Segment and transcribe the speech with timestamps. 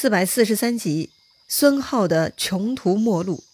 [0.00, 1.10] 四百四十三集，
[1.46, 3.44] 孙浩的穷途末路。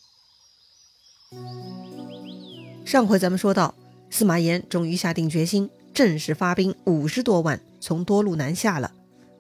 [2.84, 3.75] 上回咱们说到，
[4.11, 8.93] 司马炎终于下定决心，正式发兵五十多万从多路南下了。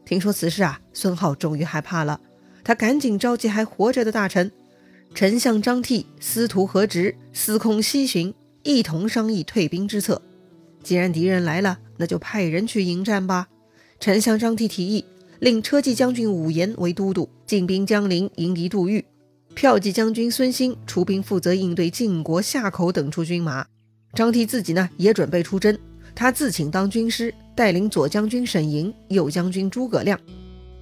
[0.04, 2.20] 听说此事啊，孙浩终于害怕了，
[2.64, 4.50] 他赶紧召集还活着的大臣，
[5.14, 8.34] 丞相张替、司徒何直、司空西巡，
[8.64, 10.20] 一同商议退兵之策。
[10.82, 13.46] 既然敌人来了，那就派人去迎战吧。
[14.00, 15.04] 丞相张替提议。
[15.38, 19.02] 令车骑将军武延为都督，进兵江陵迎敌杜预；
[19.54, 23.66] 骠骑将军孙兴出兵负责应对晋国夏口等处军马。
[24.14, 25.78] 张替自己呢也准备出征，
[26.14, 30.18] 他自请当军师，带领左将军沈莹、右将军诸葛亮。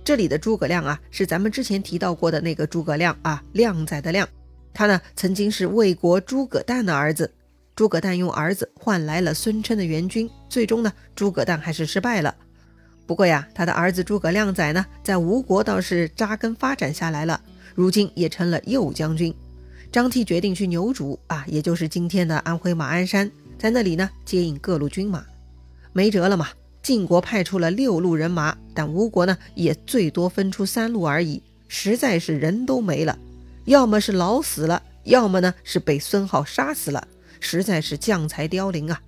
[0.04, 4.28] 这里的诸葛亮啊，是咱们之前提到过的那个诸葛亮啊，靓仔的靓。
[4.72, 7.32] 他呢曾经是魏国诸葛诞的儿子，
[7.74, 12.34] 诸葛诞用儿子换来了孙琛的援军，最终呢诸葛诞还是失败了。
[13.06, 17.40] 不过呀，他的儿子诸葛亮仔呢，在吴国倒是扎根发展下来了，
[17.74, 19.34] 如今也成了右将军。
[19.92, 25.24] 张替决定去牛渚啊，也就是今天的安徽马鞍山，在那里呢接应各路军马。
[25.92, 26.48] 没辙了嘛，
[26.82, 33.18] 晋国派出了六路人马，但吴国呢也最多分出三路而已，实在是人都没了，
[33.66, 37.06] 要么是老死了，要么呢是被孙浩杀死了，
[37.38, 39.00] 实在是将才凋零啊。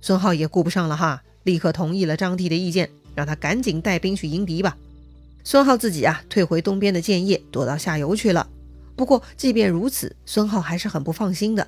[0.00, 2.88] 孙浩也顾不上了哈，立刻同意了张替的意见。
[3.14, 4.76] 让他赶紧带兵去迎敌吧。
[5.44, 8.48] 孙浩自己啊，退回东边的建业，躲到下游去了。
[8.94, 11.66] 不过，即便如此，孙浩还是很不放心的。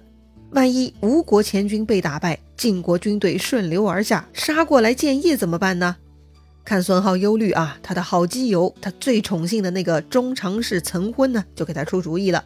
[0.50, 5.96] 万一吴国前军被打败，晋国军队顺流而下，杀过来建业怎么办呢？
[6.64, 12.44] 看孙浩忧虑啊，他的好基友，他最宠幸的那个中常侍岑昏呢，就给他出主意了。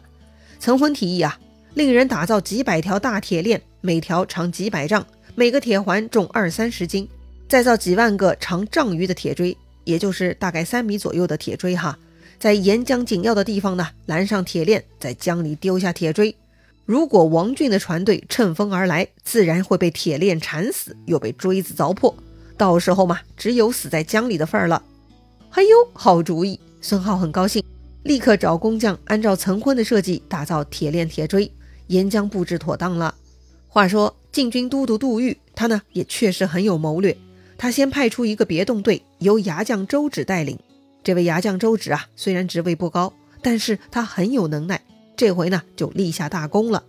[0.59, 1.39] 岑昏提议啊，
[1.75, 5.05] 令人打造几百条大铁链，每条长几百丈，
[5.35, 7.07] 每个铁环重二三十斤。
[7.49, 11.97] 再造几万个长丈余的铁锥，也就是大概三米左右的铁锥哈，
[12.37, 16.35] 在沿江紧要的地方呢，拦上铁链，在江里丢下铁锥。
[16.85, 22.15] 如果王俊的船队乘风而来，自然会被铁链缠死，又被锥子凿破。
[22.55, 24.83] 到时候嘛，只有死在江里的份儿了。
[25.49, 26.59] 哎呦，好主意！
[26.81, 27.63] 孙浩很高兴，
[28.03, 31.51] 立刻找工匠按照岑昏的设计打造铁链铁锥，
[31.87, 33.15] 沿江布置妥当了。
[33.67, 37.17] 话说晋军都督杜预，他呢也确实很有谋略。
[37.59, 40.57] 他先派出一个别动队，由牙将周芷带领。
[41.03, 43.11] 这位牙将周芷啊，虽然职位不高，
[43.41, 44.81] 但是他很有能耐。
[45.17, 46.85] 这回呢，就立下大功了。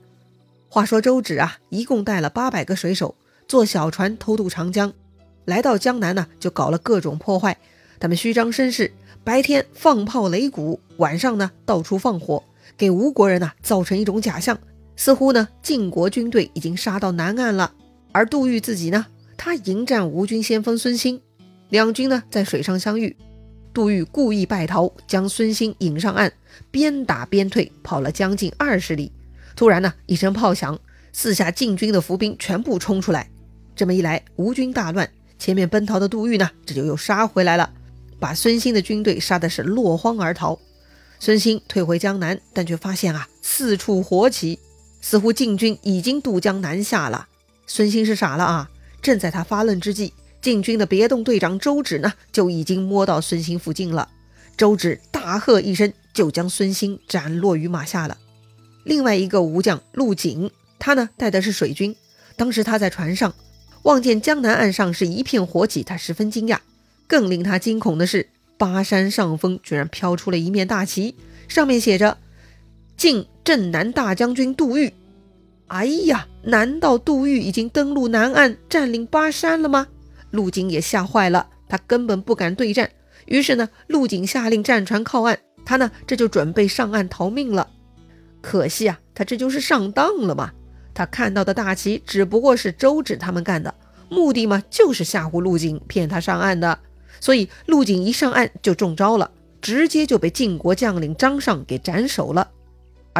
[0.69, 3.16] 话说周芷啊，一共带了八百个水手，
[3.48, 4.92] 坐小船偷渡长江，
[5.44, 7.59] 来到江南呢，就搞了各种破坏。
[7.98, 8.92] 他们虚张声势，
[9.25, 12.44] 白天放炮擂鼓，晚上呢到处放火，
[12.78, 14.56] 给吴国人呢造成一种假象，
[14.94, 17.75] 似乎呢晋国军队已经杀到南岸了。
[18.12, 19.06] 而杜预自己呢？
[19.43, 21.19] 他迎战吴军先锋孙兴，
[21.71, 23.17] 两军呢在水上相遇。
[23.73, 26.31] 杜预故意败逃，将孙兴引上岸，
[26.71, 29.11] 边打边退，跑了将近二十里。
[29.56, 30.78] 突然呢，一声炮响，
[31.15, 33.31] 四下晋军的伏兵全部冲出来。
[33.75, 35.11] 这么一来，吴军大乱。
[35.39, 37.72] 前面奔逃的杜预呢，这就又杀回来了，
[38.19, 40.59] 把孙兴的军队杀的是落荒而逃。
[41.19, 44.59] 孙兴退回江南，但却发现啊，四处火起，
[45.01, 47.27] 似乎晋军已经渡江南下了。
[47.67, 48.71] 孙兴是傻了啊！
[49.03, 54.09] 正在他发愣之际，晋军的别动队长周芷呢，就已经摸到孙兴附近了。
[54.56, 58.19] 周芷大喝一声，就将孙兴斩落于马下了。
[58.84, 61.94] 另外一个武将陆景，他呢带的是水军。
[62.37, 63.34] 当时他在船上，
[63.83, 66.59] 望见江南岸上是一片火起，他十分惊讶。
[67.06, 71.16] 更令他惊恐的是，巴山上风居然飘出了一面大旗，
[71.49, 72.19] 上面写着
[72.97, 74.93] “晋镇南大将军杜预”。
[75.70, 79.86] 哎呀，难道杜预已经登陆南岸，占领巴山了吗？
[80.32, 82.91] 陆景也吓坏了，他根本不敢对战。
[83.26, 87.69] 于是呢，陆景下令战船靠岸，他呢这就准备上岸逃命了。
[88.41, 90.50] 可惜啊，他这就是上当了嘛。
[90.92, 93.72] 他看到的大旗只不过是周芷他们干的，
[94.09, 96.76] 目的嘛就是吓唬陆景，骗他上岸的。
[97.20, 99.30] 所以陆景一上岸就中招了，
[99.60, 102.50] 直接就被晋国将领张尚给斩首了。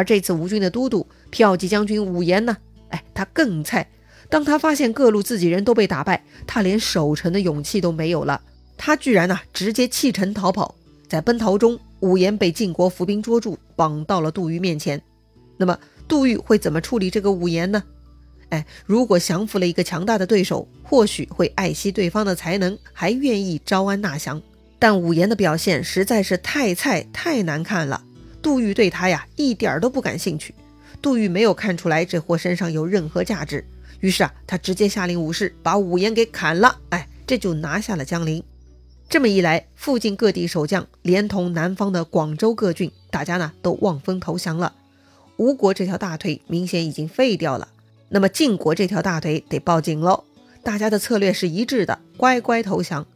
[0.01, 2.57] 而这次吴军的都督骠骑将军武延呢？
[2.89, 3.87] 哎，他更菜。
[4.31, 8.41] 当他发现各路自己人都被打败，他连守城的勇气都没有了。
[8.79, 10.75] 他居然呢，直接弃城逃跑。
[11.07, 15.03] 在奔逃中，武延被晋国伏兵捉住，绑到了杜预面前。
[15.59, 17.83] 那么，杜预会怎么处理这个武延呢？
[18.49, 24.41] 哎，如果降服了一个强大的对手，或许会爱惜对方的才能，还愿意招安纳降。
[24.79, 28.03] 但武延的表现实在是太菜、太难看了。
[28.43, 30.55] 杜预对他呀一点都不感兴趣。
[31.03, 33.65] 杜预没有看出来这货身上有任何价值，
[34.01, 36.79] 于是啊，他直接下令武士把武延给砍了。
[36.91, 38.43] 哎，这就拿下了江陵。
[39.09, 44.75] 这么一来，附近各地守将连同南方的广州各郡，大家呢都望风投降了。
[45.37, 47.69] 吴国这条大腿明显已经废掉了，
[48.11, 50.25] 那么晋国这条大腿得报警喽。
[50.63, 53.07] 大家的策略是一致的，乖乖投降。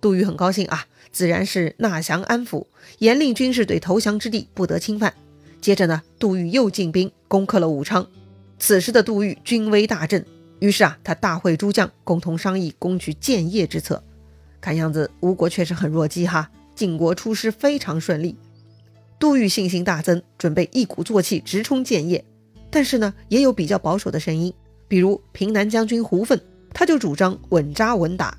[0.00, 2.66] 杜预很高兴啊，自然是纳降安抚，
[2.98, 5.12] 严令军士对投降之地不得侵犯。
[5.60, 8.06] 接着呢，杜预又进兵攻克了武昌。
[8.58, 10.24] 此时的杜预军威大振，
[10.58, 14.02] 于是啊，他大会诸将，共同商议攻取建业之策。
[14.60, 18.36] 看样子吴国确实很弱鸡哈，晋国出师非常顺利。
[19.18, 22.24] 杜预信心大增，准备一鼓作气直冲建业。
[22.70, 24.52] 但是呢，也有比较保守的声音，
[24.88, 26.40] 比如平南将军胡奋，
[26.72, 28.38] 他就主张稳扎稳打。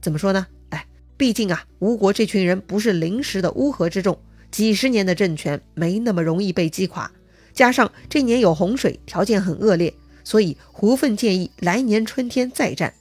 [0.00, 0.46] 怎么说呢？
[1.16, 4.18] 毕竟啊，吴国这群人不是临时的乌合之众，
[4.50, 7.10] 几十年的政权没那么容易被击垮。
[7.52, 9.94] 加上这年有洪水，条件很恶劣，
[10.24, 12.92] 所以胡奋建议来年春天再战。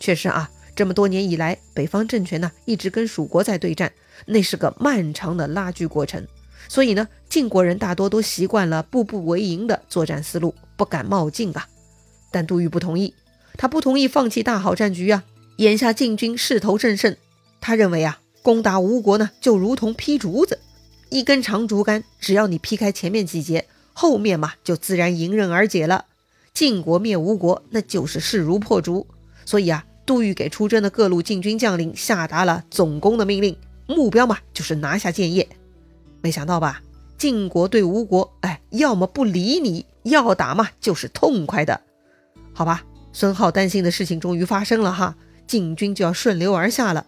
[0.00, 3.92] 确实啊，这么多年以来，北方政权呢一直跟蜀国在对战，
[4.24, 6.26] 那是个漫长的拉锯过程。
[6.68, 11.68] 所以呢，晋国人大多都习惯了步步为营的作战思路，不敢冒进啊。
[12.30, 13.14] 但杜预不同意，
[13.58, 15.24] 他不同意放弃大好战局啊。
[15.58, 17.14] 眼下晋军势头正盛，
[17.62, 20.58] 他认为啊，攻打吴国呢，就如同劈竹子，
[21.08, 26.06] 一根长竹竿，只要你劈开前面几节，后面嘛就自然迎刃而解了。
[26.52, 29.06] 晋国灭吴国，那就是势如破竹。
[29.46, 33.56] 所以啊，杜预给出征的各路晋军将领下达了总攻的命令，
[33.86, 35.48] 目标嘛就是拿下建业。
[36.20, 36.82] 没想到吧？
[37.16, 41.80] 晋国对吴国，哎，要么不理你，要打嘛就是痛快的，
[42.52, 42.82] 好吧？
[43.12, 45.14] 孙浩担心的事情终于发生了哈，
[45.46, 47.06] 晋军就要顺流而下了。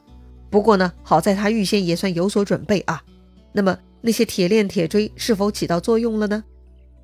[0.54, 3.02] 不过呢，好在他预先也算有所准备啊。
[3.50, 6.44] 那么那些铁链铁锥是否起到作用了呢？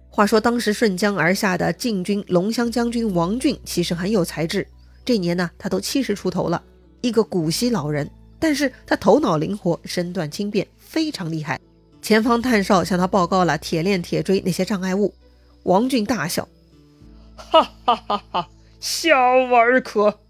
[0.09, 4.65] 话说当时顺江而下的晋军龙骧将军王俊其实很有才智，
[5.05, 6.63] 这年呢他都七十出头了，
[7.01, 8.09] 一个古稀老人，
[8.39, 11.59] 但是他头脑灵活，身段轻便，非常厉害。
[12.01, 15.13] 前方探哨向他报告了铁链、铁锥那些障碍物，
[15.65, 16.49] 王俊大笑
[17.35, 18.49] ：“哈哈哈哈！
[18.79, 20.21] 小儿科，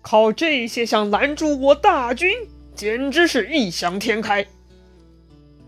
[0.00, 2.30] 靠这些想拦住我大军，
[2.78, 4.46] 简直是异想天开。”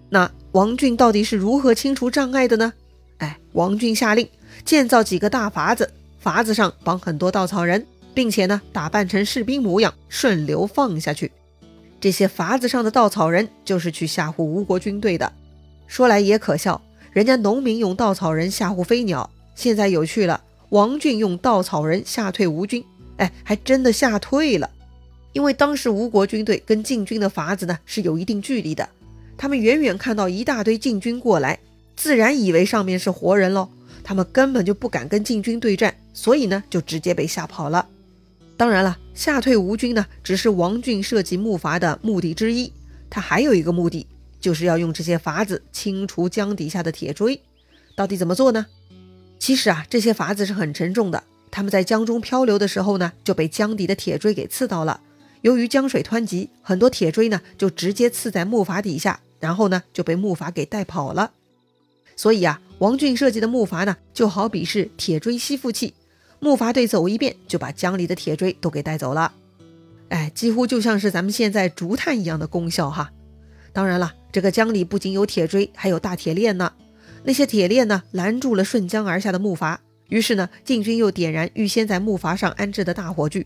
[0.09, 2.73] 那王俊到底是如何清除障碍的呢？
[3.19, 4.29] 哎，王俊下令
[4.65, 5.93] 建造几个大筏子，
[6.23, 7.85] 筏子上绑很多稻草人，
[8.15, 11.31] 并且呢打扮成士兵模样，顺流放下去。
[12.01, 15.31] 这些筏子上的稻草人就是去吓唬吴国军队的。
[15.87, 16.81] 说来也可笑，
[17.13, 20.41] 人家农民用稻草人吓唬飞鸟，现在有趣了。
[20.71, 22.85] 王俊用稻草人吓退吴军，
[23.17, 24.71] 哎，还真的吓退了。
[25.33, 28.89] 因为当时吴国军队跟晋军的筏子呢是有一定距离的，
[29.37, 31.59] 他们远远看到一大堆晋军过来，
[31.97, 33.69] 自然以为上面是活人喽，
[34.03, 37.87] 他们根本就不敢跟晋军对战，所以呢就直接被吓跑了。
[38.57, 42.73] 当然了，吓退吴军呢只是王俊设计木筏的目的之一，
[43.09, 44.07] 他还有一个目的。
[44.41, 47.43] 就是要用这些筏子清除江底下的铁锥，
[47.95, 48.65] 到底怎么做呢？
[49.39, 54.99] 其实啊，这些筏子是很沉重的，他们在江中漂流的时候呢，就被江底的铁锥给刺到了。
[55.43, 61.33] 由于江水湍急，很多铁锥呢就直接刺在木筏底下，然后呢就被木筏给带跑了。
[62.17, 65.95] 所以啊，王俊设计的木筏呢，就好比是铁锥吸附器，
[66.39, 69.33] 木筏队走一遍就把江里的铁锥都给带走了。
[70.09, 73.11] 哎，几乎就像是咱们现在竹炭一样的功效哈。
[73.73, 74.15] 当然了。
[74.33, 76.73] 这个江里不仅有铁锥，还有大铁链呢。
[77.25, 79.77] 那些铁链呢，拦住了顺江而下的木筏。
[80.09, 83.45] 于是呢，晋军又点燃预先在木筏上安置的大火炬。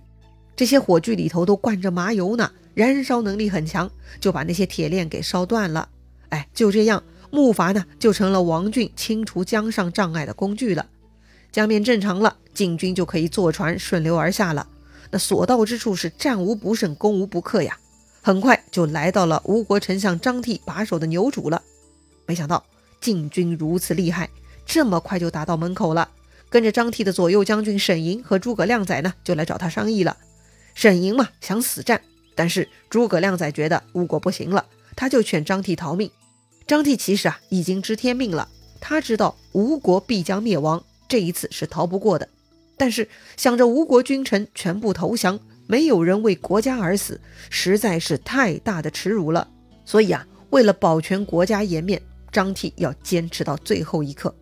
[0.56, 5.88] 这些火炬里头都灌着麻油呢，燃烧能力很强，就把那些铁链给烧断了。
[6.28, 10.86] 哎，就这样，木筏呢就成了王俊清除江上障碍的工具了。
[11.50, 14.66] 江面正常了，晋军就可以坐船顺流而下了。
[15.10, 17.78] 那所到之处是战无不胜，攻无不克呀。
[18.22, 21.62] 很快就来到了吴国丞相张替把守的牛渚了。
[22.26, 22.64] 没想到
[23.00, 24.30] 晋军如此厉害，
[24.64, 26.08] 这么快就打到门口了。
[26.48, 30.16] 跟着张替的左右将军沈莹和诸葛亮仔呢，就来找他商议了。
[30.74, 32.00] 沈莹嘛想死战，
[32.34, 36.10] 但是诸葛亮仔觉得吴国不行了，他就劝张替逃命。
[36.66, 38.48] 张替其实啊已经知天命了，
[38.80, 42.28] 他知道吴国必将灭亡，这一次是逃不过的。
[42.76, 45.40] 但是想着吴国君臣全部投降。
[45.66, 49.48] 没有人为国家而死，实在是太大的耻辱了。
[49.86, 54.34] 所以啊，为了保全国家颜面，张替要坚持到最后一刻。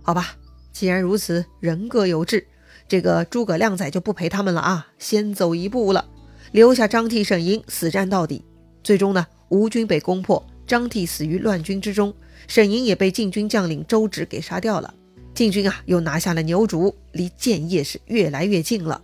[0.00, 0.34] 好吧，
[0.72, 2.46] 既然如此，人各有志，
[2.90, 6.04] 这个诸葛亮仔就不陪他们了啊，先走一步了，
[6.50, 8.44] 留下张替、沈莹死战到底。
[8.82, 12.12] 最终呢，吴军被攻破，张替死于乱军之中，
[12.48, 14.92] 沈莹也被晋军将领周芷给杀掉了。
[15.32, 19.00] 晋军啊，又拿下了牛渚，离建业是越来越近了。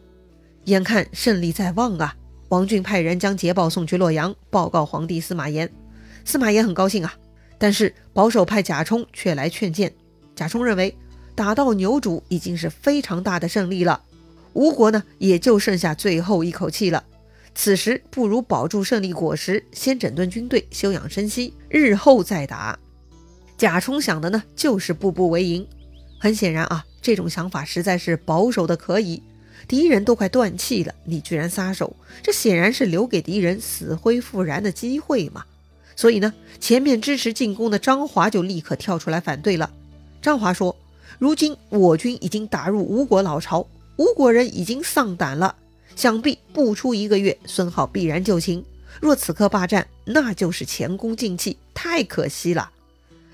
[0.65, 2.17] 眼看胜利在望啊，
[2.49, 5.71] 王俊派人将捷报送去洛阳，报告皇帝司马炎。
[6.25, 7.15] 司马炎很高兴啊，
[7.57, 9.93] 但是保守派贾充却来劝谏。
[10.35, 10.93] 贾充认为，
[11.37, 14.01] 打到牛渚已经是非常大的胜利了，
[14.55, 17.05] 吴国呢也就剩下最后一口气了。
[17.55, 22.79] 此时不如保住胜利果实，先整顿军队，休养生息，日后再打。
[23.57, 25.67] 贾充想的呢，就是步步为营。
[26.19, 29.23] 很显然啊，这种想法实在是保守的可以。
[29.69, 35.45] 敌人都快断气了，你居然撒手，这显然是留给敌人死灰复燃的机会嘛。
[35.97, 39.71] 所以呢，前面支持进攻的张华就立刻跳出来反对了。
[40.21, 40.77] 张华说
[41.19, 45.57] ：“如今我军已经打入吴国老巢，吴国人已经丧胆了。”
[45.97, 48.63] 想必不出一个月，孙浩必然就擒。
[49.01, 52.71] 若此刻罢战，那就是前功尽弃，太可惜了。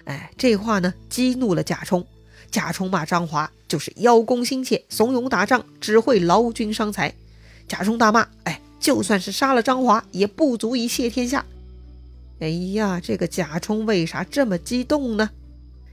[0.05, 2.07] 哎，这话呢，激怒了贾充。
[2.53, 7.13] 贾充骂张华就是邀功心切，怂恿打仗，只会劳军伤财。
[7.67, 11.45] 贾充大骂：“哎，就算是杀了张华，也不足以谢天下。”
[12.39, 15.31] 哎呀，这个贾充为啥这么激动呢？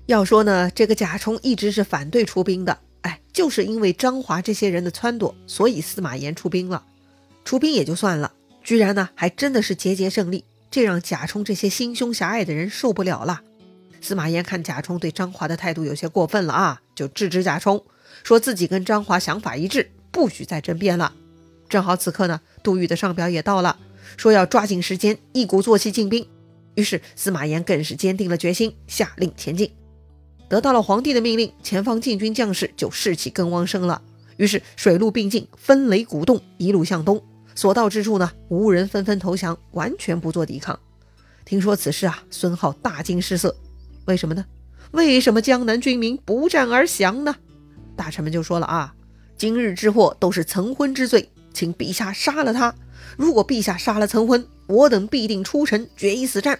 [0.09, 2.79] 要说呢，这个贾充一直是反对出兵的。
[3.01, 6.83] 哎，就是因为张华这些人的撺掇，所以司马炎出兵了。
[7.45, 13.41] 出兵也就算了，居然呢还真的是节节胜利，这让贾充这些心胸狭隘的人受不了了。
[14.01, 17.85] 司马炎看贾充对张华的态度有些过分了啊，就制止贾充，
[18.23, 21.13] 说自己跟张华想法一致，不许再争辩了。
[21.69, 23.77] 正好此刻呢，杜预的上表也到了，
[24.17, 26.27] 说要抓紧时间，一鼓作气进兵。
[26.73, 29.71] 于是司马炎更是坚定了决心，下令前进。
[30.49, 34.01] 得到了皇帝的命令，前方禁军将士就士气更旺盛了。
[34.37, 37.21] 于是水陆并进，分雷鼓动，一路向东。
[37.53, 40.79] 所到之处呢，吴人纷纷投降，完全不做抵抗。
[41.45, 43.55] 听说此事啊，孙浩大惊失色。
[44.05, 44.45] 为什么呢？
[44.91, 47.35] 为什么江南军民不战而降呢？
[47.95, 48.95] 大臣们就说了啊，
[49.37, 52.73] 今日之祸都是岑昏之罪，请陛下杀了他。
[53.17, 56.59] 如果陛下杀了岑昏，我等必定出城决一死战。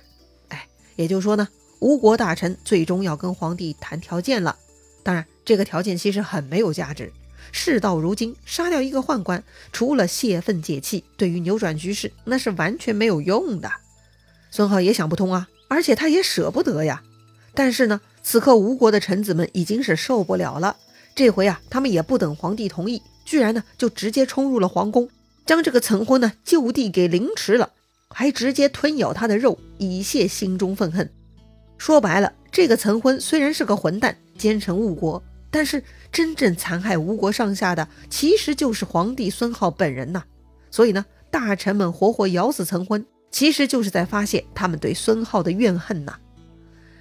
[0.50, 1.48] 哎，也就是说呢。
[1.80, 4.58] 吴国大臣最终要跟皇帝谈条件了，
[5.02, 7.12] 当然，这个条件其实很没有价值。
[7.52, 13.72] 事到如今，杀掉一个宦官，除了泄愤解气，对于扭转局势那是完全没有用的。
[14.52, 17.02] 孙浩也想不通啊，而且他也舍不得呀。
[17.56, 20.76] 但是呢，此刻吴国的臣子们已经是受不了了，
[21.16, 25.10] 这回啊，他们也不等皇帝同意，居然呢就直接冲入了皇宫，
[25.46, 27.72] 将这个岑昏呢就地给凌迟了，
[28.10, 31.10] 还直接吞咬他的肉，以泄心中愤恨。
[31.80, 35.82] 说白了，这个岑昏虽然是个混蛋，奸臣误国，但是
[36.12, 40.22] 真正残害吴国上下的，其实就是皇帝孙浩本人呐。
[40.70, 46.18] 所以呢，大臣们活活咬死岑昏，其实就是在发泄他们对孙浩的怨恨呐。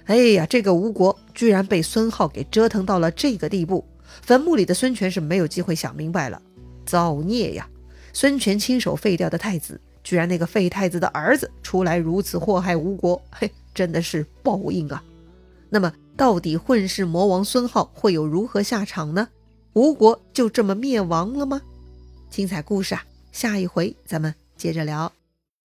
[0.05, 3.85] 哎呀，这个吴国居然被孙浩给折腾到了这个地步，
[4.21, 6.41] 坟墓里的孙权是没有机会想明白了，
[6.85, 7.67] 造孽呀！
[8.13, 9.79] 孙权亲手废掉的太子。
[10.01, 15.03] 居然那个废太子的儿子出来如此祸害吴国，嘿，真的是报应啊！
[15.69, 19.29] 那么，到底混世魔王孙浩会有如何下场呢？
[19.73, 21.61] 吴国就这么灭亡了吗？
[22.29, 25.11] 精彩故事啊，下一回咱们接着聊。